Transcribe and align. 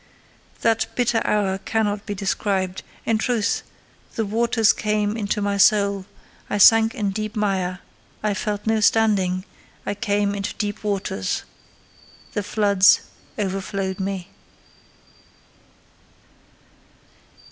That 0.61 0.87
bitter 0.95 1.21
hour 1.27 1.59
cannot 1.59 2.07
be 2.07 2.15
described: 2.15 2.81
in 3.05 3.19
truth, 3.19 3.61
"the 4.15 4.25
waters 4.25 4.73
came 4.73 5.15
into 5.15 5.43
my 5.43 5.57
soul; 5.57 6.07
I 6.49 6.57
sank 6.57 6.95
in 6.95 7.11
deep 7.11 7.35
mire: 7.35 7.81
I 8.23 8.33
felt 8.33 8.65
no 8.65 8.79
standing; 8.79 9.45
I 9.85 9.93
came 9.93 10.33
into 10.33 10.55
deep 10.55 10.83
waters; 10.83 11.43
the 12.33 12.41
floods 12.41 13.01
overflowed 13.37 13.99
me." 13.99 14.29